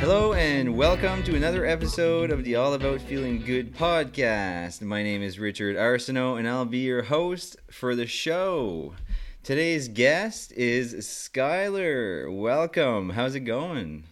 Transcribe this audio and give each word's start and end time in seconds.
Hello, 0.00 0.32
and 0.32 0.78
welcome 0.78 1.22
to 1.24 1.36
another 1.36 1.66
episode 1.66 2.30
of 2.30 2.42
the 2.42 2.56
All 2.56 2.72
About 2.72 3.02
Feeling 3.02 3.42
Good 3.44 3.74
podcast. 3.76 4.80
My 4.80 5.02
name 5.02 5.20
is 5.22 5.38
Richard 5.38 5.76
Arsenault, 5.76 6.38
and 6.38 6.48
I'll 6.48 6.64
be 6.64 6.78
your 6.78 7.02
host 7.02 7.58
for 7.70 7.94
the 7.94 8.06
show. 8.06 8.94
Today's 9.42 9.88
guest 9.88 10.52
is 10.52 10.94
Skylar. 10.94 12.34
Welcome. 12.34 13.10
How's 13.10 13.34
it 13.34 13.40
going? 13.40 14.04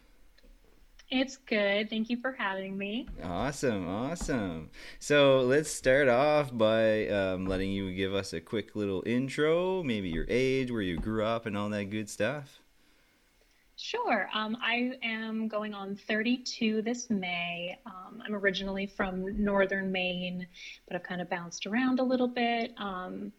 It's 1.10 1.38
good. 1.38 1.88
Thank 1.88 2.10
you 2.10 2.18
for 2.20 2.32
having 2.32 2.76
me. 2.76 3.08
Awesome, 3.24 3.88
awesome. 3.88 4.68
So 4.98 5.40
let's 5.40 5.70
start 5.70 6.10
off 6.10 6.50
by 6.56 7.08
um, 7.08 7.46
letting 7.46 7.70
you 7.70 7.94
give 7.94 8.12
us 8.12 8.34
a 8.34 8.42
quick 8.42 8.76
little 8.76 9.02
intro, 9.06 9.82
maybe 9.82 10.10
your 10.10 10.26
age, 10.28 10.70
where 10.70 10.82
you 10.82 10.98
grew 10.98 11.24
up, 11.24 11.46
and 11.46 11.56
all 11.56 11.70
that 11.70 11.86
good 11.86 12.10
stuff. 12.10 12.60
Sure. 13.80 14.28
Um, 14.34 14.56
I 14.60 14.98
am 15.04 15.46
going 15.46 15.72
on 15.72 15.94
32 15.94 16.82
this 16.82 17.08
May. 17.10 17.78
Um, 17.86 18.20
I'm 18.26 18.34
originally 18.34 18.86
from 18.86 19.42
northern 19.42 19.92
Maine, 19.92 20.48
but 20.88 20.96
I've 20.96 21.04
kind 21.04 21.20
of 21.20 21.30
bounced 21.30 21.64
around 21.64 22.00
a 22.00 22.02
little 22.02 22.26
bit. 22.26 22.74
Um, 22.76 23.32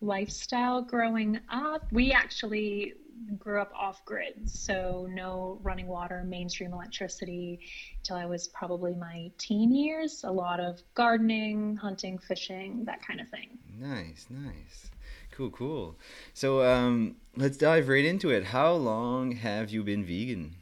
lifestyle 0.00 0.80
growing 0.80 1.40
up, 1.50 1.90
we 1.90 2.12
actually 2.12 2.94
grew 3.36 3.60
up 3.60 3.72
off 3.74 4.04
grid, 4.04 4.48
so 4.48 5.08
no 5.10 5.58
running 5.60 5.88
water, 5.88 6.22
mainstream 6.24 6.72
electricity 6.72 7.58
till 8.04 8.14
I 8.14 8.26
was 8.26 8.46
probably 8.46 8.94
my 8.94 9.32
teen 9.38 9.74
years. 9.74 10.22
A 10.22 10.30
lot 10.30 10.60
of 10.60 10.80
gardening, 10.94 11.74
hunting, 11.74 12.16
fishing, 12.16 12.84
that 12.84 13.04
kind 13.04 13.20
of 13.20 13.28
thing. 13.28 13.58
Nice, 13.76 14.28
nice. 14.30 14.90
Cool, 15.40 15.50
cool. 15.52 15.98
So 16.34 16.62
um, 16.62 17.16
let's 17.34 17.56
dive 17.56 17.88
right 17.88 18.04
into 18.04 18.28
it. 18.28 18.44
How 18.44 18.72
long 18.72 19.32
have 19.32 19.70
you 19.70 19.82
been 19.82 20.04
vegan? 20.04 20.56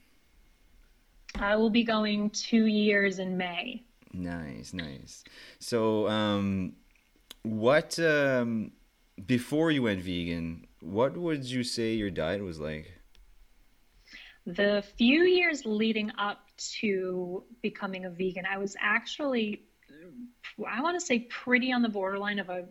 I 1.34 1.56
will 1.56 1.68
be 1.68 1.82
going 1.82 2.30
two 2.30 2.66
years 2.66 3.18
in 3.18 3.36
May. 3.36 3.82
Nice, 4.12 4.72
nice. 4.72 5.24
So, 5.58 6.06
um, 6.08 6.74
what 7.42 7.98
um, 7.98 8.70
before 9.26 9.72
you 9.72 9.82
went 9.82 10.00
vegan? 10.00 10.68
What 10.80 11.16
would 11.16 11.44
you 11.44 11.64
say 11.64 11.94
your 11.94 12.10
diet 12.10 12.44
was 12.44 12.60
like? 12.60 12.92
The 14.46 14.84
few 14.96 15.24
years 15.24 15.66
leading 15.66 16.12
up 16.18 16.46
to 16.78 17.42
becoming 17.62 18.04
a 18.04 18.10
vegan, 18.10 18.44
I 18.46 18.58
was 18.58 18.76
actually, 18.80 19.64
I 20.64 20.80
want 20.82 21.00
to 21.00 21.04
say, 21.04 21.18
pretty 21.18 21.72
on 21.72 21.82
the 21.82 21.88
borderline 21.88 22.38
of 22.38 22.48
a 22.48 22.66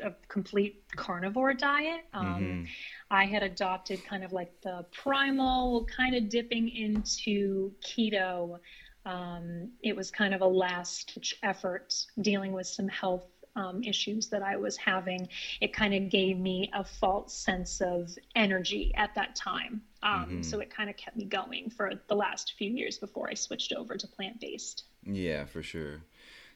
a 0.00 0.14
complete 0.28 0.82
carnivore 0.96 1.54
diet. 1.54 2.04
Um, 2.12 2.26
mm-hmm. 2.26 2.64
I 3.10 3.26
had 3.26 3.42
adopted 3.42 4.04
kind 4.04 4.24
of 4.24 4.32
like 4.32 4.52
the 4.62 4.84
primal, 4.92 5.86
kind 5.94 6.14
of 6.14 6.28
dipping 6.28 6.68
into 6.68 7.72
keto. 7.84 8.58
Um, 9.06 9.70
it 9.82 9.96
was 9.96 10.10
kind 10.10 10.34
of 10.34 10.42
a 10.42 10.46
last 10.46 11.36
effort 11.42 11.94
dealing 12.20 12.52
with 12.52 12.66
some 12.66 12.88
health 12.88 13.24
um, 13.56 13.82
issues 13.82 14.28
that 14.28 14.42
I 14.42 14.56
was 14.56 14.76
having. 14.76 15.28
It 15.60 15.72
kind 15.72 15.94
of 15.94 16.10
gave 16.10 16.38
me 16.38 16.70
a 16.72 16.84
false 16.84 17.34
sense 17.34 17.80
of 17.80 18.16
energy 18.36 18.92
at 18.96 19.14
that 19.14 19.34
time. 19.34 19.82
Um, 20.02 20.12
mm-hmm. 20.12 20.42
So 20.42 20.60
it 20.60 20.70
kind 20.70 20.88
of 20.88 20.96
kept 20.96 21.16
me 21.16 21.24
going 21.24 21.70
for 21.70 21.92
the 22.06 22.14
last 22.14 22.54
few 22.56 22.70
years 22.70 22.98
before 22.98 23.28
I 23.28 23.34
switched 23.34 23.72
over 23.72 23.96
to 23.96 24.06
plant 24.06 24.40
based. 24.40 24.84
Yeah, 25.02 25.44
for 25.44 25.62
sure. 25.62 26.02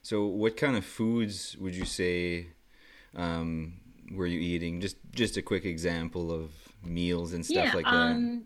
So, 0.01 0.25
what 0.25 0.57
kind 0.57 0.75
of 0.75 0.85
foods 0.85 1.55
would 1.57 1.75
you 1.75 1.85
say 1.85 2.47
um, 3.15 3.73
were 4.11 4.27
you 4.27 4.39
eating? 4.39 4.81
Just 4.81 4.97
just 5.11 5.37
a 5.37 5.41
quick 5.41 5.65
example 5.65 6.31
of 6.31 6.51
meals 6.83 7.33
and 7.33 7.45
stuff 7.45 7.65
yeah, 7.65 7.73
like 7.73 7.85
that. 7.85 7.93
Um, 7.93 8.45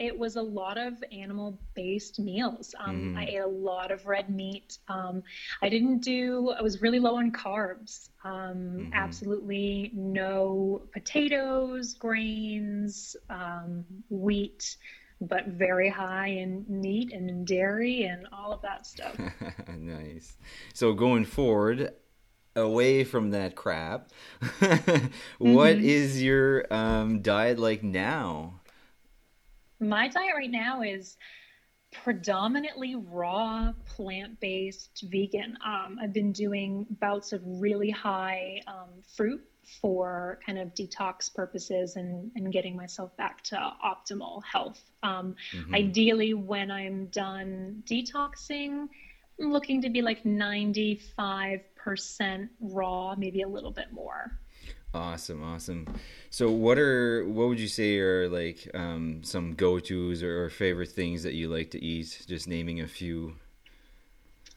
it 0.00 0.18
was 0.18 0.36
a 0.36 0.42
lot 0.42 0.78
of 0.78 0.94
animal 1.12 1.60
based 1.74 2.18
meals. 2.18 2.74
Um, 2.80 3.14
mm. 3.14 3.18
I 3.18 3.24
ate 3.24 3.40
a 3.40 3.46
lot 3.46 3.90
of 3.90 4.06
red 4.06 4.30
meat. 4.30 4.78
Um, 4.88 5.22
I 5.60 5.68
didn't 5.68 5.98
do, 5.98 6.54
I 6.58 6.62
was 6.62 6.80
really 6.80 6.98
low 6.98 7.16
on 7.16 7.30
carbs. 7.30 8.08
Um, 8.24 8.32
mm-hmm. 8.32 8.90
Absolutely 8.94 9.90
no 9.94 10.82
potatoes, 10.94 11.92
grains, 11.92 13.14
um, 13.28 13.84
wheat, 14.08 14.78
but 15.20 15.48
very 15.48 15.90
high 15.90 16.28
in 16.28 16.64
meat 16.66 17.12
and 17.12 17.28
in 17.28 17.44
dairy 17.44 18.04
and 18.04 18.26
all 18.32 18.52
of 18.52 18.62
that 18.62 18.86
stuff. 18.86 19.14
nice. 19.76 20.38
So 20.72 20.94
going 20.94 21.26
forward, 21.26 21.92
away 22.56 23.04
from 23.04 23.30
that 23.30 23.56
crap, 23.56 24.10
what 25.38 25.76
mm-hmm. 25.76 25.84
is 25.84 26.22
your 26.22 26.72
um, 26.72 27.22
diet 27.22 27.58
like 27.58 27.82
now? 27.82 28.60
My 29.78 30.08
diet 30.08 30.34
right 30.36 30.50
now 30.50 30.82
is 30.82 31.16
predominantly 31.92 32.94
raw, 32.94 33.72
plant 33.86 34.38
based, 34.40 35.04
vegan. 35.10 35.56
Um, 35.64 35.98
I've 36.00 36.12
been 36.12 36.32
doing 36.32 36.86
bouts 37.00 37.32
of 37.32 37.40
really 37.44 37.90
high 37.90 38.62
um, 38.66 39.02
fruit 39.16 39.42
for 39.80 40.38
kind 40.44 40.58
of 40.58 40.74
detox 40.74 41.32
purposes 41.32 41.96
and, 41.96 42.30
and 42.34 42.52
getting 42.52 42.76
myself 42.76 43.16
back 43.16 43.42
to 43.44 43.56
optimal 43.84 44.42
health. 44.44 44.82
Um, 45.02 45.36
mm-hmm. 45.52 45.74
Ideally, 45.74 46.34
when 46.34 46.70
I'm 46.70 47.06
done 47.06 47.82
detoxing, 47.88 48.88
I'm 49.40 49.52
looking 49.52 49.82
to 49.82 49.90
be 49.90 50.02
like 50.02 50.24
95% 50.24 51.60
raw, 52.60 53.14
maybe 53.16 53.42
a 53.42 53.48
little 53.48 53.70
bit 53.70 53.92
more. 53.92 54.38
Awesome, 54.92 55.42
awesome. 55.42 55.86
So, 56.30 56.50
what 56.50 56.76
are 56.76 57.24
what 57.24 57.48
would 57.48 57.60
you 57.60 57.68
say 57.68 57.98
are 57.98 58.28
like 58.28 58.68
um, 58.74 59.22
some 59.22 59.54
go 59.54 59.78
tos 59.78 60.22
or, 60.22 60.44
or, 60.44 60.50
favorite 60.50 60.90
things 60.90 61.22
that 61.22 61.34
you 61.34 61.48
like 61.48 61.70
to 61.72 61.82
eat? 61.82 62.24
Just 62.26 62.48
naming 62.48 62.80
a 62.80 62.88
few. 62.88 63.36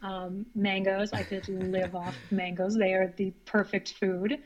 Um, 0.02 0.48
mangoes. 0.56 1.14
I 1.14 1.22
could 1.22 1.48
live 1.72 1.96
off 1.96 2.16
mangoes. 2.32 2.76
They 2.76 2.94
are 2.94 3.14
the 3.16 3.32
perfect 3.46 3.94
food. 3.94 4.40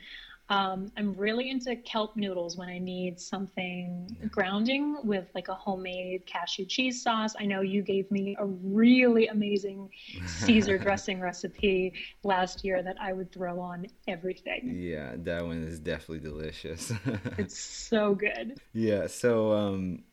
Um, 0.49 0.91
I'm 0.95 1.13
really 1.15 1.49
into 1.49 1.75
kelp 1.75 2.15
noodles 2.15 2.55
when 2.55 2.69
I 2.69 2.79
need 2.79 3.19
something 3.19 4.15
grounding 4.31 4.97
with 5.03 5.25
like 5.35 5.49
a 5.49 5.53
homemade 5.53 6.25
cashew 6.25 6.65
cheese 6.65 7.01
sauce. 7.01 7.33
I 7.37 7.45
know 7.45 7.61
you 7.61 7.81
gave 7.81 8.09
me 8.11 8.37
a 8.39 8.45
really 8.45 9.27
amazing 9.27 9.89
Caesar 10.25 10.77
dressing 10.77 11.19
recipe 11.19 11.93
last 12.23 12.63
year 12.63 12.81
that 12.81 12.95
I 13.01 13.11
would 13.11 13.31
throw 13.33 13.59
on 13.59 13.87
everything. 14.07 14.77
Yeah, 14.79 15.15
that 15.17 15.45
one 15.45 15.63
is 15.63 15.79
definitely 15.79 16.19
delicious. 16.19 16.93
it's 17.37 17.57
so 17.59 18.15
good. 18.15 18.57
Yeah. 18.73 19.07
So, 19.07 19.51
um, 19.51 20.03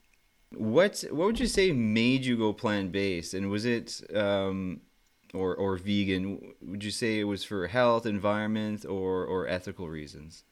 what 0.50 1.04
what 1.10 1.26
would 1.26 1.40
you 1.40 1.46
say 1.46 1.70
made 1.72 2.24
you 2.24 2.36
go 2.36 2.52
plant 2.52 2.90
based, 2.90 3.34
and 3.34 3.50
was 3.50 3.64
it 3.64 4.00
um, 4.14 4.80
or 5.34 5.54
or 5.54 5.76
vegan 5.76 6.54
would 6.62 6.84
you 6.84 6.90
say 6.90 7.18
it 7.18 7.24
was 7.24 7.44
for 7.44 7.66
health 7.66 8.06
environment 8.06 8.84
or 8.84 9.24
or 9.24 9.48
ethical 9.48 9.88
reasons 9.88 10.44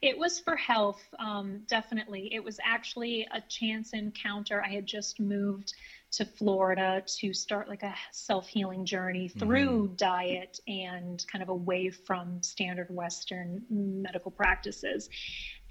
it 0.00 0.18
was 0.18 0.40
for 0.40 0.56
health 0.56 1.02
um, 1.18 1.62
definitely 1.68 2.32
it 2.34 2.42
was 2.42 2.58
actually 2.64 3.26
a 3.32 3.40
chance 3.48 3.92
encounter 3.92 4.62
i 4.62 4.68
had 4.68 4.86
just 4.86 5.20
moved 5.20 5.74
to 6.10 6.24
florida 6.24 7.02
to 7.06 7.32
start 7.32 7.68
like 7.68 7.82
a 7.82 7.94
self-healing 8.10 8.84
journey 8.84 9.28
through 9.28 9.84
mm-hmm. 9.84 9.94
diet 9.96 10.60
and 10.66 11.24
kind 11.30 11.42
of 11.42 11.48
away 11.48 11.88
from 11.88 12.42
standard 12.42 12.88
western 12.90 13.62
medical 13.70 14.30
practices 14.30 15.08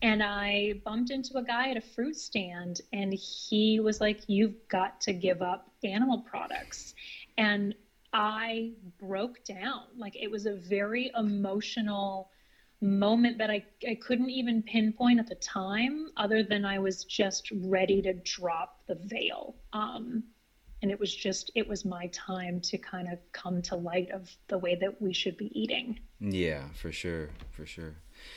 and 0.02 0.24
I 0.24 0.82
bumped 0.84 1.12
into 1.12 1.38
a 1.38 1.44
guy 1.44 1.70
at 1.70 1.78
a 1.78 1.82
fruit 1.82 2.16
stand, 2.16 2.82
and 2.92 3.14
he 3.14 3.80
was 3.80 4.02
like, 4.02 4.22
You've 4.28 4.68
got 4.68 5.00
to 5.02 5.14
give 5.14 5.42
up 5.42 5.70
animal 5.84 6.20
products. 6.20 6.96
And 7.38 7.76
I 8.14 8.74
broke 9.00 9.44
down. 9.46 9.84
Like 9.98 10.16
it 10.16 10.30
was 10.30 10.46
a 10.46 10.56
very 10.56 11.12
emotional 11.18 12.30
moment 12.82 13.38
that 13.38 13.52
I, 13.52 13.64
I 13.88 13.96
couldn't 13.96 14.30
even 14.30 14.64
pinpoint 14.64 15.20
at 15.20 15.28
the 15.28 15.36
time, 15.36 16.08
other 16.18 16.44
than 16.44 16.66
I 16.66 16.80
was 16.80 17.04
just 17.04 17.52
ready 17.56 18.02
to 18.02 18.14
drop 18.14 18.80
the 18.88 18.96
veil. 18.96 19.56
Um, 19.72 20.24
and 20.82 20.90
it 20.90 21.00
was 21.00 21.16
just, 21.16 21.52
it 21.54 21.68
was 21.68 21.86
my 21.86 22.08
time 22.08 22.60
to 22.62 22.78
kind 22.80 23.08
of 23.08 23.20
come 23.34 23.62
to 23.64 23.76
light 23.76 24.10
of 24.10 24.30
the 24.48 24.58
way 24.58 24.76
that 24.82 25.00
we 25.00 25.14
should 25.14 25.38
be 25.38 25.52
eating. 25.60 26.00
Yeah, 26.20 26.64
for 26.74 26.92
sure. 26.92 27.30
For 27.52 27.68
sure. 27.68 27.96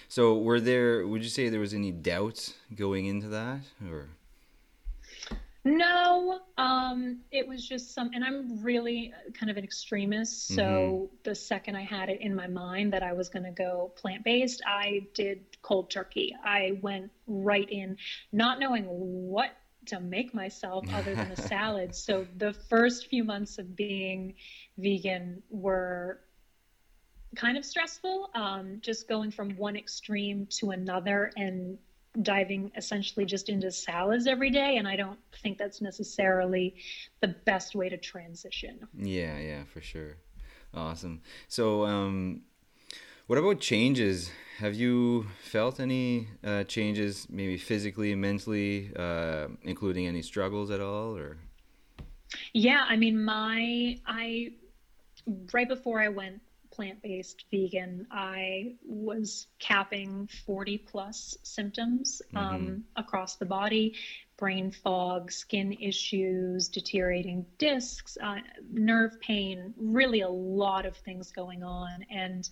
So, 0.09 0.39
were 0.39 0.61
there, 0.61 1.07
would 1.07 1.23
you 1.23 1.31
say 1.31 1.49
there 1.49 1.61
was 1.61 1.75
any 1.75 1.91
doubt 1.91 2.53
going 2.75 3.07
into 3.07 3.29
that 3.29 3.61
or? 3.91 4.11
No, 5.67 6.41
um, 6.59 7.21
it 7.31 7.49
was 7.49 7.67
just 7.67 7.95
some, 7.95 8.11
and 8.13 8.23
I'm 8.23 8.63
really 8.63 9.15
kind 9.33 9.51
of 9.51 9.57
an 9.57 9.65
extremist. 9.65 10.49
So 10.49 10.63
mm-hmm. 10.63 11.15
the 11.23 11.35
second 11.35 11.75
I 11.75 11.83
had 11.83 12.11
it 12.11 12.21
in 12.21 12.35
my 12.35 12.47
mind 12.47 12.93
that 12.93 13.03
I 13.03 13.15
was 13.15 13.31
going 13.31 13.45
to 13.45 13.51
go 13.51 13.91
plant 13.97 14.25
based, 14.25 14.61
I 14.67 15.07
did 15.15 15.45
cold 15.63 15.91
turkey. 15.91 16.37
I 16.45 16.79
went 16.83 17.11
right 17.27 17.69
in, 17.71 17.97
not 18.31 18.61
knowing 18.61 18.85
what 18.85 19.57
to 19.87 20.01
make 20.01 20.35
myself 20.35 20.85
other 20.93 21.15
than 21.15 21.33
a 21.33 21.37
salad. 21.49 21.95
So 21.95 22.27
the 22.37 22.53
first 22.53 23.09
few 23.09 23.25
months 23.25 23.59
of 23.59 23.75
being 23.75 24.35
vegan 24.77 25.43
were 25.49 26.21
kind 27.37 27.57
of 27.57 27.65
stressful, 27.65 28.31
um, 28.35 28.79
just 28.83 29.09
going 29.09 29.31
from 29.31 29.57
one 29.57 29.77
extreme 29.77 30.47
to 30.59 30.73
another 30.73 31.33
and 31.37 31.79
diving 32.23 32.71
essentially 32.77 33.25
just 33.25 33.49
into 33.49 33.71
salads 33.73 34.27
every 34.27 34.51
day 34.51 34.77
and 34.77 34.87
i 34.87 34.95
don't 34.95 35.19
think 35.43 35.59
that's 35.59 35.81
necessarily 35.81 36.75
the 37.21 37.29
best 37.45 37.75
way 37.75 37.89
to 37.89 37.97
transition. 37.97 38.79
Yeah 38.97 39.39
yeah 39.39 39.65
for 39.65 39.81
sure. 39.81 40.17
Awesome. 40.73 41.23
So 41.49 41.85
um 41.85 42.43
what 43.27 43.39
about 43.39 43.59
changes? 43.61 44.31
Have 44.59 44.75
you 44.75 45.27
felt 45.43 45.81
any 45.81 46.29
uh, 46.45 46.65
changes 46.65 47.27
maybe 47.31 47.57
physically 47.57 48.15
mentally 48.15 48.91
uh, 48.95 49.49
including 49.63 50.07
any 50.07 50.21
struggles 50.23 50.71
at 50.71 50.81
all 50.81 51.17
or? 51.17 51.39
Yeah 52.53 52.85
i 52.89 52.97
mean 52.97 53.25
my 53.25 53.99
i 54.07 54.53
right 55.53 55.69
before 55.69 56.01
i 56.01 56.09
went 56.09 56.41
plant 56.75 57.03
based 57.03 57.45
vegan, 57.51 58.07
I 58.11 58.75
was 58.85 59.47
capping 59.59 60.29
40 60.47 60.79
plus 60.79 61.37
symptoms 61.43 62.21
mm-hmm. 62.35 62.37
um, 62.37 62.85
across 62.97 63.37
the 63.37 63.47
body 63.47 63.95
brain 64.37 64.73
fog, 64.73 65.31
skin 65.31 65.73
issues, 65.75 66.69
deteriorating 66.69 67.47
discs, 67.59 68.19
uh, 68.23 68.37
nerve 68.71 69.21
pain, 69.21 69.73
really 69.77 70.23
a 70.23 70.29
lot 70.29 70.87
of 70.87 70.97
things 70.97 71.31
going 71.31 71.63
on. 71.63 72.05
And 72.11 72.49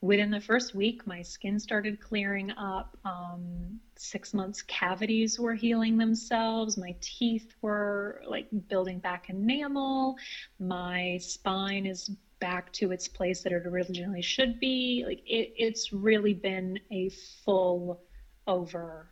within 0.00 0.30
the 0.30 0.40
first 0.40 0.74
week, 0.74 1.06
my 1.06 1.22
skin 1.22 1.58
started 1.58 2.00
clearing 2.00 2.50
up. 2.52 2.96
Um, 3.04 3.80
six 3.96 4.34
months, 4.34 4.62
cavities 4.62 5.40
were 5.40 5.54
healing 5.54 5.96
themselves. 5.96 6.76
My 6.76 6.94
teeth 7.00 7.54
were 7.62 8.22
like 8.28 8.48
building 8.68 8.98
back 8.98 9.30
enamel. 9.30 10.16
My 10.60 11.18
spine 11.20 11.86
is 11.86 12.10
back 12.38 12.72
to 12.74 12.92
its 12.92 13.08
place 13.08 13.42
that 13.42 13.52
it 13.52 13.66
originally 13.66 14.22
should 14.22 14.60
be. 14.60 15.04
Like 15.06 15.22
it, 15.26 15.54
it's 15.56 15.92
really 15.92 16.34
been 16.34 16.78
a 16.90 17.10
full 17.44 18.02
over 18.46 19.08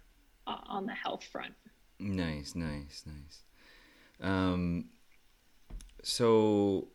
uh, 0.46 0.58
on 0.66 0.86
the 0.86 0.94
health 0.94 1.24
front. 1.24 1.54
Nice, 1.98 2.54
nice, 2.54 3.04
nice. 3.06 3.42
Um, 4.20 4.86
so 6.02 6.88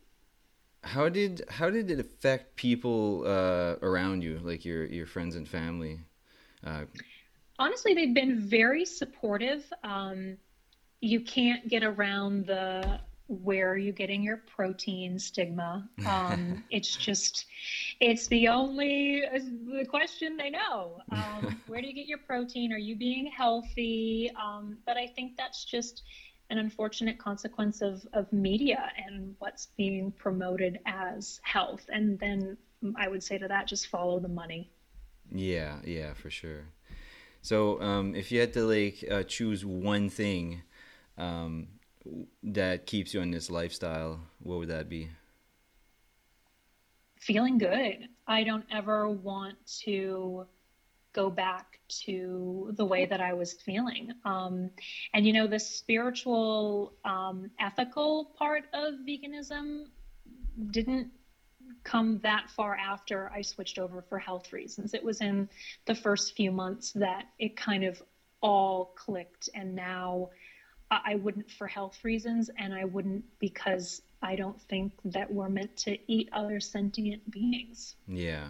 how 0.84 1.10
did 1.10 1.44
how 1.50 1.70
did 1.70 1.92
it 1.92 2.00
affect 2.00 2.56
people 2.56 3.24
uh, 3.26 3.76
around 3.82 4.24
you, 4.24 4.40
like 4.44 4.64
your 4.66 4.86
your 4.86 5.06
friends 5.06 5.36
and 5.36 5.48
family? 5.48 6.00
Uh, 6.66 6.86
Honestly, 7.58 7.94
they've 7.94 8.14
been 8.14 8.40
very 8.40 8.86
supportive. 8.86 9.66
Um, 9.84 10.38
you 11.02 11.22
can't 11.22 11.68
get 11.68 11.84
around 11.84 12.46
the 12.46 13.02
where 13.30 13.70
are 13.70 13.78
you 13.78 13.92
getting 13.92 14.24
your 14.24 14.38
protein 14.38 15.18
stigma? 15.20 15.88
Um, 16.10 16.64
it's 16.72 16.96
just 16.96 17.46
it's 18.00 18.28
the 18.28 18.48
only 18.48 19.22
the 19.32 19.86
question 19.88 20.38
they 20.38 20.50
know. 20.50 21.02
Um, 21.12 21.62
where 21.68 21.82
do 21.82 21.88
you 21.88 21.94
get 21.94 22.08
your 22.08 22.18
protein? 22.18 22.74
Are 22.74 22.80
you 22.80 22.96
being 22.96 23.28
healthy? 23.28 24.32
Um, 24.42 24.78
but 24.86 24.98
i 24.98 25.06
think 25.06 25.38
that's 25.38 25.66
just 25.66 26.02
an 26.50 26.58
unfortunate 26.58 27.20
consequence 27.20 27.82
of, 27.82 28.08
of 28.14 28.32
media 28.34 28.92
and 29.06 29.36
what's 29.38 29.68
being 29.78 30.12
promoted 30.12 30.80
as 30.88 31.40
health. 31.44 31.86
And 31.90 32.18
then 32.20 32.58
i 32.96 33.08
would 33.08 33.22
say 33.22 33.38
to 33.38 33.48
that 33.48 33.68
just 33.68 33.88
follow 33.88 34.20
the 34.20 34.30
money. 34.30 34.72
Yeah 35.32 35.76
yeah 35.86 36.14
for 36.14 36.32
sure. 36.32 36.66
So 37.42 37.80
um, 37.82 38.16
if 38.16 38.32
you 38.32 38.40
had 38.40 38.54
to 38.54 38.64
like 38.66 39.06
uh, 39.10 39.24
choose 39.24 39.64
one 39.64 40.10
thing 40.10 40.64
um, 41.18 41.68
that 42.44 42.86
keeps 42.86 43.14
you 43.14 43.22
in 43.22 43.32
this 43.32 43.50
lifestyle, 43.50 44.20
what 44.42 44.60
would 44.60 44.70
that 44.70 44.90
be? 44.90 45.10
Feeling 47.18 47.58
good. 47.58 48.08
I 48.28 48.44
don't 48.44 48.66
ever 48.72 49.10
want 49.10 49.58
to 49.84 50.46
go 51.12 51.30
back 51.30 51.80
to 52.06 52.72
the 52.78 52.86
way 52.86 53.06
that 53.06 53.20
I 53.20 53.34
was 53.34 53.54
feeling. 53.54 54.14
Um, 54.24 54.70
and 55.14 55.26
you 55.26 55.34
know, 55.34 55.48
the 55.48 55.60
spiritual, 55.60 56.94
um, 57.04 57.50
ethical 57.60 58.26
part 58.38 58.66
of 58.74 58.94
veganism 59.08 59.86
didn't 60.72 61.10
come 61.84 62.20
that 62.24 62.50
far 62.50 62.76
after 62.76 63.32
I 63.34 63.42
switched 63.42 63.80
over 63.80 64.02
for 64.02 64.20
health 64.20 64.54
reasons. 64.54 64.94
It 64.94 65.04
was 65.04 65.22
in 65.22 65.50
the 65.86 65.96
first 65.96 66.36
few 66.36 66.52
months 66.52 66.92
that 66.94 67.26
it 67.40 67.56
kind 67.58 67.84
of 67.84 68.02
all 68.42 68.94
clicked. 68.96 69.50
And 69.54 69.76
now 69.76 70.30
I 70.92 71.16
wouldn't 71.16 71.52
for 71.52 71.68
health 71.68 72.00
reasons, 72.04 72.50
and 72.58 72.74
I 72.74 72.86
wouldn't 72.86 73.24
because 73.40 74.02
I 74.22 74.36
don't 74.36 74.60
think 74.64 74.94
that 75.06 75.32
we're 75.32 75.50
meant 75.50 75.76
to 75.78 75.98
eat 76.12 76.30
other 76.34 76.60
sentient 76.60 77.30
beings. 77.30 77.96
Yeah. 78.08 78.48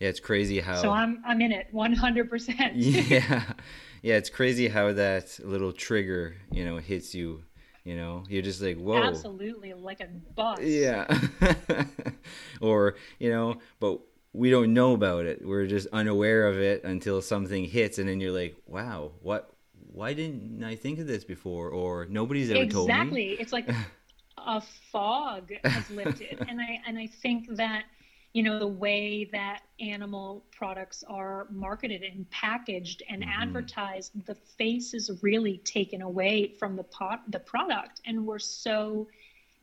Yeah, 0.00 0.08
it's 0.08 0.20
crazy 0.20 0.58
how. 0.60 0.80
So 0.82 0.90
I'm 0.90 1.22
I'm 1.24 1.40
in 1.40 1.52
it 1.52 1.68
100%. 1.72 2.72
yeah, 2.74 3.52
yeah, 4.02 4.16
it's 4.16 4.30
crazy 4.30 4.68
how 4.68 4.92
that 4.92 5.38
little 5.44 5.72
trigger, 5.72 6.34
you 6.50 6.64
know, 6.64 6.78
hits 6.78 7.14
you. 7.14 7.44
You 7.84 7.96
know, 7.96 8.24
you're 8.28 8.42
just 8.42 8.62
like, 8.62 8.78
whoa. 8.78 9.02
Absolutely, 9.02 9.74
like 9.74 10.00
a 10.00 10.06
bus. 10.06 10.60
Yeah. 10.60 11.06
or 12.60 12.96
you 13.18 13.30
know, 13.30 13.58
but 13.78 14.00
we 14.32 14.50
don't 14.50 14.72
know 14.72 14.94
about 14.94 15.26
it. 15.26 15.46
We're 15.46 15.66
just 15.66 15.86
unaware 15.92 16.46
of 16.46 16.58
it 16.58 16.84
until 16.84 17.20
something 17.22 17.64
hits, 17.64 17.98
and 17.98 18.08
then 18.08 18.20
you're 18.20 18.32
like, 18.32 18.56
wow, 18.66 19.12
what 19.20 19.51
why 19.92 20.14
didn't 20.14 20.64
I 20.64 20.74
think 20.74 20.98
of 20.98 21.06
this 21.06 21.24
before? 21.24 21.68
Or 21.68 22.06
nobody's 22.06 22.50
ever 22.50 22.62
exactly. 22.62 22.74
told 22.74 22.88
me. 22.88 22.94
Exactly. 22.94 23.32
It's 23.40 23.52
like 23.52 23.68
a 24.38 24.62
fog 24.90 25.52
has 25.64 25.90
lifted. 25.90 26.44
and 26.48 26.60
I 26.60 26.80
and 26.86 26.98
I 26.98 27.06
think 27.06 27.56
that 27.56 27.84
you 28.32 28.42
know 28.42 28.58
the 28.58 28.66
way 28.66 29.28
that 29.32 29.62
animal 29.80 30.44
products 30.50 31.04
are 31.08 31.46
marketed 31.50 32.02
and 32.02 32.28
packaged 32.30 33.02
and 33.08 33.22
mm-hmm. 33.22 33.42
advertised 33.42 34.12
the 34.26 34.34
face 34.34 34.94
is 34.94 35.10
really 35.22 35.58
taken 35.58 36.02
away 36.02 36.54
from 36.58 36.76
the 36.76 36.84
pot 36.84 37.22
the 37.28 37.38
product 37.38 38.00
and 38.06 38.26
we're 38.26 38.38
so 38.38 39.06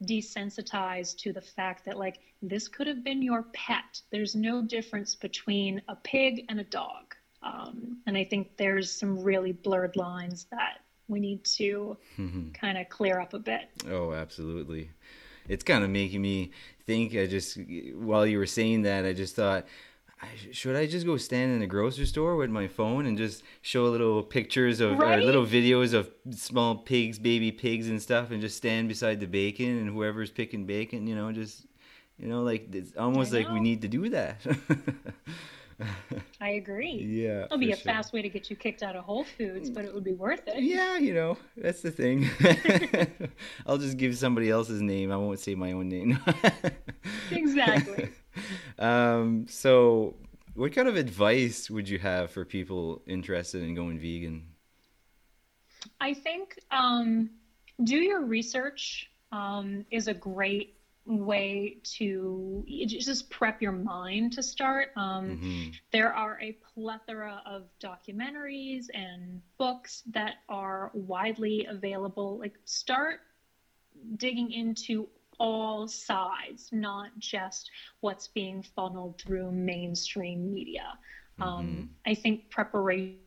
desensitized 0.06 1.18
to 1.18 1.34
the 1.34 1.42
fact 1.42 1.84
that 1.86 1.98
like 1.98 2.20
this 2.42 2.68
could 2.68 2.88
have 2.88 3.04
been 3.04 3.22
your 3.22 3.44
pet 3.54 4.02
there's 4.12 4.36
no 4.36 4.62
difference 4.62 5.16
between 5.16 5.82
a 5.88 5.96
pig 5.96 6.46
and 6.48 6.60
a 6.60 6.64
dog 6.66 7.16
um, 7.44 7.98
and 8.06 8.18
I 8.18 8.24
think 8.24 8.58
there's 8.58 8.92
some 8.92 9.22
really 9.22 9.52
blurred 9.52 9.96
lines 9.96 10.48
that 10.52 10.82
we 11.08 11.20
need 11.20 11.44
to 11.44 11.98
mm-hmm. 12.18 12.50
kind 12.52 12.78
of 12.78 12.90
clear 12.90 13.20
up 13.20 13.34
a 13.34 13.40
bit. 13.40 13.70
Oh, 13.90 14.14
absolutely. 14.14 14.92
It's 15.48 15.64
kind 15.64 15.84
of 15.84 15.90
making 15.90 16.22
me 16.22 16.52
think. 16.86 17.16
I 17.16 17.26
just, 17.26 17.58
while 17.96 18.26
you 18.26 18.38
were 18.38 18.46
saying 18.46 18.84
that, 18.84 19.06
I 19.06 19.14
just 19.14 19.36
thought, 19.36 19.66
should 20.52 20.76
I 20.76 20.86
just 20.86 21.06
go 21.06 21.18
stand 21.18 21.54
in 21.54 21.62
a 21.62 21.68
grocery 21.68 22.06
store 22.06 22.36
with 22.36 22.50
my 22.50 22.68
phone 22.68 23.06
and 23.06 23.18
just 23.18 23.42
show 23.62 23.86
little 23.86 24.22
pictures 24.22 24.80
of 24.82 25.00
right? 25.00 25.18
or 25.18 25.24
little 25.24 25.46
videos 25.46 25.94
of 25.94 26.12
small 26.32 26.76
pigs, 26.76 27.18
baby 27.18 27.52
pigs 27.52 27.90
and 27.90 28.02
stuff, 28.02 28.30
and 28.30 28.42
just 28.42 28.58
stand 28.58 28.90
beside 28.90 29.20
the 29.20 29.28
bacon 29.28 29.80
and 29.80 29.90
whoever's 29.90 30.30
picking 30.30 30.66
bacon, 30.66 31.08
you 31.08 31.16
know, 31.16 31.32
just 31.32 31.66
you 32.18 32.28
know, 32.28 32.42
like 32.42 32.74
it's 32.76 32.96
almost 32.98 33.32
like 33.32 33.50
we 33.50 33.62
need 33.62 33.82
to 33.82 33.88
do 33.88 34.10
that. 34.10 34.42
I 36.42 36.50
agree. 36.52 37.06
Yeah. 37.08 37.46
It'll 37.46 37.58
be 37.58 37.72
a 37.72 37.76
sure. 37.76 37.92
fast 37.92 38.14
way 38.14 38.22
to 38.22 38.30
get 38.30 38.50
you 38.50 38.56
kicked 38.56 38.84
out 38.84 38.96
of 38.96 39.04
Whole 39.04 39.24
Foods, 39.24 39.70
but 39.70 39.86
it 39.86 39.94
would 39.94 40.04
be 40.04 40.14
worth 40.14 40.48
it. 40.48 40.62
Yeah, 40.62 40.98
you 40.98 41.14
know, 41.14 41.38
that's 41.58 41.82
the 41.82 41.92
thing. 41.92 42.30
I'll 43.66 43.78
just 43.78 43.98
give 43.98 44.18
somebody 44.18 44.50
else's 44.50 44.82
name. 44.82 45.12
I 45.12 45.18
won't 45.18 45.40
say 45.40 45.56
my 45.56 45.72
own 45.72 45.90
name. 45.90 46.20
exactly. 47.32 48.10
Um, 48.78 49.46
so, 49.48 50.16
what 50.56 50.74
kind 50.74 50.88
of 50.88 50.96
advice 50.96 51.70
would 51.70 51.88
you 51.88 52.00
have 52.00 52.32
for 52.32 52.46
people 52.46 53.02
interested 53.08 53.64
in 53.64 53.76
going 53.76 54.00
vegan? 54.00 54.48
I 56.02 56.14
think 56.14 56.60
um, 56.72 57.30
do 57.84 57.98
your 57.98 58.26
research 58.26 59.10
um, 59.32 59.86
is 59.92 60.08
a 60.08 60.14
great 60.14 60.79
way 61.10 61.78
to 61.84 62.64
just 62.88 63.30
prep 63.30 63.62
your 63.62 63.72
mind 63.72 64.34
to 64.34 64.44
start. 64.44 64.90
Um, 64.96 65.30
mm-hmm. 65.30 65.70
There 65.92 66.14
are 66.14 66.40
a 66.40 66.58
plethora 66.74 67.42
of 67.46 67.64
documentaries 67.84 68.86
and 68.94 69.42
books 69.58 70.04
that 70.12 70.36
are 70.48 70.92
widely 70.94 71.66
available. 71.66 72.38
Like, 72.38 72.54
start 72.66 73.22
digging 74.18 74.52
into 74.52 75.10
all 75.40 75.88
sides, 75.88 76.70
not 76.72 77.10
just 77.18 77.72
what's 78.02 78.28
being 78.28 78.62
funneled 78.62 79.20
through 79.20 79.52
mainstream 79.52 80.54
media. 80.54 80.98
Um, 81.40 81.48
mm-hmm. 81.48 81.58
Um, 81.58 81.90
I 82.06 82.14
think 82.14 82.50
preparation 82.50 83.18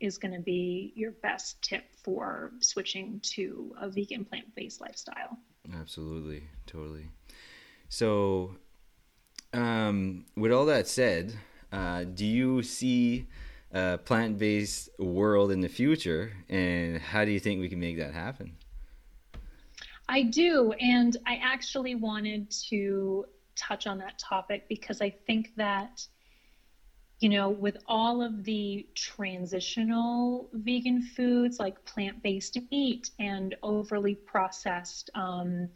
is 0.00 0.18
going 0.18 0.34
to 0.34 0.40
be 0.40 0.92
your 0.94 1.12
best 1.12 1.62
tip 1.62 1.84
for 2.04 2.52
switching 2.60 3.20
to 3.34 3.74
a 3.80 3.88
vegan 3.88 4.24
plant 4.24 4.54
based 4.54 4.80
lifestyle. 4.80 5.38
Absolutely, 5.72 6.44
totally. 6.66 7.08
So, 7.88 8.56
um, 9.52 10.26
with 10.36 10.52
all 10.52 10.66
that 10.66 10.86
said, 10.88 11.34
uh, 11.72 12.04
do 12.04 12.26
you 12.26 12.62
see 12.62 13.26
a 13.72 13.98
plant 13.98 14.38
based 14.38 14.88
world 14.98 15.50
in 15.50 15.60
the 15.60 15.68
future, 15.68 16.32
and 16.48 16.98
how 17.00 17.24
do 17.24 17.30
you 17.30 17.40
think 17.40 17.60
we 17.60 17.68
can 17.68 17.80
make 17.80 17.98
that 17.98 18.14
happen? 18.14 18.56
I 20.08 20.22
do, 20.22 20.72
and 20.72 21.16
I 21.26 21.40
actually 21.42 21.94
wanted 21.94 22.50
to 22.68 23.26
touch 23.56 23.86
on 23.86 23.98
that 23.98 24.18
topic 24.18 24.68
because 24.68 25.00
I 25.00 25.10
think 25.10 25.52
that 25.56 26.06
you 27.20 27.28
know, 27.28 27.48
with 27.48 27.76
all 27.86 28.22
of 28.22 28.44
the 28.44 28.86
transitional 28.94 30.48
vegan 30.52 31.00
foods 31.00 31.58
like 31.58 31.82
plant 31.84 32.22
based 32.22 32.58
meat 32.70 33.10
and 33.18 33.54
overly 33.62 34.14
processed, 34.14 35.10
um, 35.14 35.68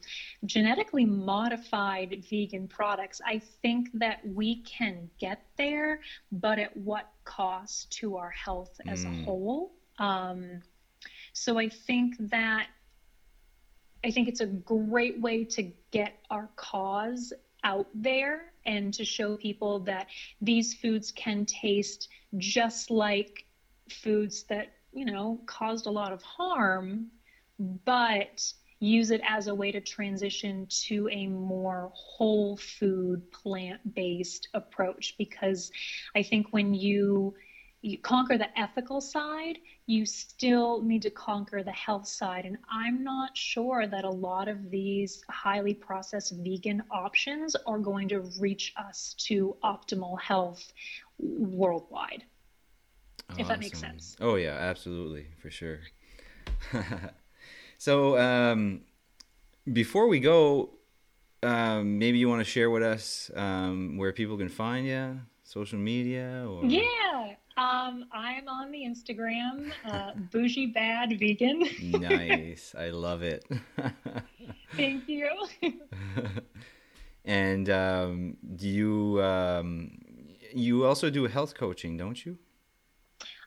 genetically 0.45 1.04
modified 1.04 2.25
vegan 2.28 2.66
products, 2.66 3.21
I 3.25 3.40
think 3.62 3.88
that 3.95 4.18
we 4.26 4.62
can 4.62 5.09
get 5.18 5.42
there, 5.57 6.00
but 6.33 6.59
at 6.59 6.76
what 6.76 7.09
cost 7.25 7.92
to 7.99 8.16
our 8.16 8.30
health 8.30 8.80
as 8.87 9.04
mm. 9.04 9.23
a 9.23 9.25
whole? 9.25 9.73
Um, 9.99 10.61
so 11.33 11.59
I 11.59 11.68
think 11.68 12.16
that 12.30 12.66
I 14.04 14.11
think 14.11 14.28
it's 14.28 14.40
a 14.40 14.47
great 14.47 15.21
way 15.21 15.45
to 15.45 15.73
get 15.90 16.14
our 16.30 16.49
cause 16.57 17.33
out 17.68 17.87
there 17.94 18.52
and 18.64 18.94
to 18.94 19.04
show 19.04 19.37
people 19.37 19.80
that 19.80 20.06
these 20.40 20.75
foods 20.75 21.12
can 21.12 21.44
taste 21.44 22.08
just 22.38 22.90
like 22.90 23.44
foods 23.90 24.44
that, 24.44 24.68
you 24.92 25.04
know, 25.04 25.38
caused 25.44 25.87
a 25.87 25.90
lot 25.90 26.12
of 26.12 26.22
harm, 26.22 27.08
but 27.84 28.52
use 28.80 29.10
it 29.10 29.20
as 29.28 29.48
a 29.48 29.54
way 29.54 29.70
to 29.70 29.80
transition 29.80 30.66
to 30.70 31.08
a 31.10 31.26
more 31.26 31.90
whole 31.94 32.56
food, 32.56 33.20
plant 33.32 33.80
based 33.94 34.48
approach. 34.54 35.14
Because 35.18 35.70
I 36.16 36.22
think 36.22 36.46
when 36.52 36.72
you 36.72 37.34
you 37.82 37.99
conquer 37.99 38.37
the 38.37 38.58
ethical 38.58 39.00
side, 39.00 39.58
you 39.87 40.04
still 40.04 40.82
need 40.82 41.02
to 41.02 41.11
conquer 41.11 41.62
the 41.62 41.73
health 41.73 42.08
side. 42.08 42.44
And 42.44 42.58
I'm 42.70 43.04
not 43.04 43.37
sure 43.37 43.87
that 43.87 44.04
a 44.04 44.11
lot 44.11 44.49
of 44.49 44.70
these 44.70 45.23
highly 45.30 45.75
processed 45.75 46.35
vegan 46.38 46.82
options 46.90 47.54
are 47.66 47.78
going 47.78 48.08
to 48.08 48.20
reach 48.40 48.75
us 48.76 49.14
to 49.18 49.56
optimal 49.62 50.20
health 50.20 50.73
worldwide. 51.18 52.25
Awesome. 53.30 53.40
If 53.40 53.49
that 53.49 53.61
makes 53.61 53.78
sense. 53.78 54.16
Oh, 54.20 54.35
yeah, 54.35 54.56
absolutely, 54.56 55.26
for 55.40 55.50
sure. 55.50 55.80
so, 57.78 58.18
um, 58.18 58.80
before 59.73 60.08
we 60.08 60.18
go, 60.18 60.70
um, 61.42 61.99
maybe 61.99 62.18
you 62.18 62.28
want 62.28 62.40
to 62.40 62.50
share 62.50 62.70
with 62.70 62.82
us 62.82 63.30
um, 63.35 63.97
where 63.97 64.12
people 64.12 64.37
can 64.37 64.49
find 64.49 64.87
you, 64.87 65.20
social 65.44 65.78
media, 65.78 66.47
or 66.49 66.64
yeah. 66.64 67.35
Um, 67.58 68.04
I'm 68.12 68.46
on 68.46 68.70
the 68.70 68.84
Instagram, 68.84 69.72
uh, 69.84 70.12
bougie 70.30 70.66
bad 70.66 71.18
vegan. 71.18 71.64
nice, 71.82 72.72
I 72.78 72.90
love 72.90 73.22
it. 73.22 73.44
Thank 74.76 75.08
you. 75.08 75.28
and 77.24 77.68
um, 77.68 78.36
do 78.54 78.68
you 78.68 79.20
um, 79.24 79.90
you 80.54 80.86
also 80.86 81.10
do 81.10 81.26
health 81.26 81.56
coaching, 81.56 81.96
don't 81.96 82.24
you? 82.24 82.38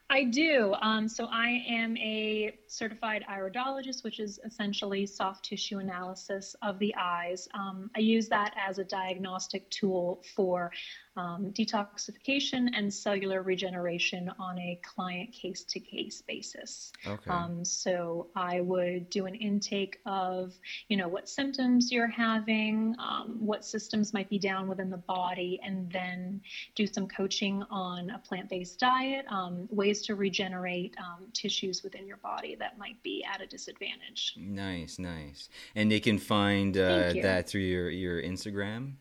I 0.09 0.25
do. 0.25 0.75
Um, 0.81 1.07
so 1.07 1.27
I 1.31 1.63
am 1.69 1.95
a 1.95 2.59
certified 2.67 3.23
iridologist, 3.29 4.03
which 4.03 4.19
is 4.19 4.41
essentially 4.43 5.05
soft 5.05 5.45
tissue 5.45 5.79
analysis 5.79 6.53
of 6.61 6.77
the 6.79 6.93
eyes. 6.99 7.47
Um, 7.53 7.89
I 7.95 8.01
use 8.01 8.27
that 8.27 8.53
as 8.57 8.77
a 8.77 8.83
diagnostic 8.83 9.69
tool 9.69 10.21
for 10.35 10.69
um, 11.17 11.51
detoxification 11.51 12.69
and 12.75 12.93
cellular 12.93 13.41
regeneration 13.41 14.31
on 14.39 14.57
a 14.59 14.79
client 14.83 15.31
case 15.31 15.63
to 15.65 15.79
case 15.79 16.21
basis. 16.21 16.91
Okay. 17.05 17.29
Um, 17.29 17.65
so 17.65 18.27
I 18.35 18.61
would 18.61 19.09
do 19.09 19.25
an 19.25 19.35
intake 19.35 19.99
of, 20.05 20.53
you 20.87 20.97
know, 20.97 21.07
what 21.07 21.27
symptoms 21.27 21.91
you're 21.91 22.07
having, 22.07 22.95
um, 22.99 23.37
what 23.39 23.65
systems 23.65 24.13
might 24.13 24.29
be 24.29 24.39
down 24.39 24.67
within 24.67 24.89
the 24.89 24.97
body, 24.97 25.59
and 25.63 25.91
then 25.91 26.41
do 26.75 26.87
some 26.87 27.07
coaching 27.07 27.63
on 27.69 28.09
a 28.11 28.19
plant 28.19 28.49
based 28.49 28.79
diet, 28.79 29.25
um, 29.29 29.67
ways 29.69 30.01
to 30.03 30.15
regenerate 30.15 30.95
um, 30.97 31.25
tissues 31.33 31.83
within 31.83 32.07
your 32.07 32.17
body 32.17 32.55
that 32.55 32.77
might 32.77 33.01
be 33.03 33.23
at 33.23 33.41
a 33.41 33.47
disadvantage. 33.47 34.33
Nice, 34.37 34.97
nice. 34.97 35.49
And 35.75 35.91
they 35.91 35.99
can 35.99 36.17
find 36.17 36.77
uh, 36.77 37.13
that 37.21 37.49
through 37.49 37.61
your, 37.61 37.89
your 37.89 38.21
Instagram? 38.21 38.93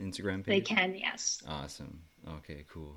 Instagram 0.00 0.44
page? 0.44 0.68
They 0.68 0.74
can, 0.74 0.94
yes. 0.94 1.42
Awesome. 1.46 2.00
Okay, 2.38 2.64
cool. 2.72 2.96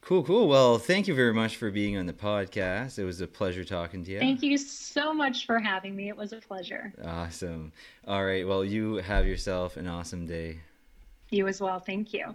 Cool, 0.00 0.24
cool. 0.24 0.48
Well, 0.48 0.78
thank 0.78 1.06
you 1.06 1.14
very 1.14 1.32
much 1.32 1.56
for 1.56 1.70
being 1.70 1.96
on 1.96 2.06
the 2.06 2.12
podcast. 2.12 2.98
It 2.98 3.04
was 3.04 3.20
a 3.20 3.26
pleasure 3.28 3.62
talking 3.62 4.04
to 4.04 4.10
you. 4.10 4.18
Thank 4.18 4.42
you 4.42 4.58
so 4.58 5.14
much 5.14 5.46
for 5.46 5.60
having 5.60 5.94
me. 5.94 6.08
It 6.08 6.16
was 6.16 6.32
a 6.32 6.38
pleasure. 6.38 6.92
Awesome. 7.04 7.72
All 8.08 8.24
right. 8.24 8.46
Well, 8.46 8.64
you 8.64 8.96
have 8.96 9.26
yourself 9.26 9.76
an 9.76 9.86
awesome 9.86 10.26
day. 10.26 10.58
You 11.30 11.46
as 11.46 11.60
well. 11.60 11.78
Thank 11.78 12.12
you. 12.12 12.34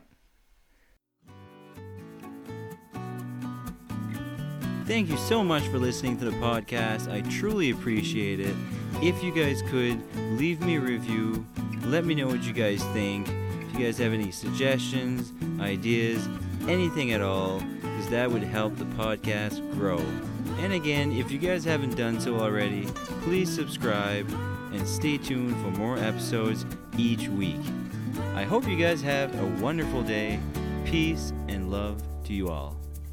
Thank 4.85 5.09
you 5.09 5.17
so 5.17 5.43
much 5.43 5.63
for 5.63 5.77
listening 5.77 6.17
to 6.19 6.25
the 6.25 6.37
podcast. 6.37 7.11
I 7.11 7.19
truly 7.29 7.71
appreciate 7.71 8.39
it. 8.39 8.55
If 9.01 9.21
you 9.21 9.33
guys 9.33 9.61
could 9.63 10.01
leave 10.39 10.61
me 10.61 10.77
a 10.77 10.79
review, 10.79 11.45
let 11.83 12.05
me 12.05 12.15
know 12.15 12.27
what 12.27 12.43
you 12.43 12.53
guys 12.53 12.81
think 12.93 13.27
you 13.77 13.85
guys 13.85 13.97
have 13.97 14.13
any 14.13 14.31
suggestions, 14.31 15.33
ideas, 15.59 16.27
anything 16.67 17.11
at 17.11 17.21
all, 17.21 17.59
because 17.59 18.09
that 18.09 18.29
would 18.29 18.43
help 18.43 18.75
the 18.77 18.85
podcast 18.85 19.59
grow. 19.73 19.99
And 20.59 20.73
again, 20.73 21.11
if 21.11 21.31
you 21.31 21.37
guys 21.37 21.63
haven't 21.63 21.95
done 21.95 22.19
so 22.19 22.37
already, 22.37 22.85
please 23.21 23.53
subscribe 23.53 24.27
and 24.73 24.87
stay 24.87 25.17
tuned 25.17 25.55
for 25.57 25.79
more 25.79 25.97
episodes 25.97 26.65
each 26.97 27.27
week. 27.27 27.61
I 28.35 28.43
hope 28.43 28.67
you 28.67 28.77
guys 28.77 29.01
have 29.01 29.33
a 29.39 29.45
wonderful 29.61 30.01
day. 30.01 30.39
Peace 30.85 31.33
and 31.47 31.69
love 31.69 32.01
to 32.25 32.33
you 32.33 32.49
all. 32.49 32.76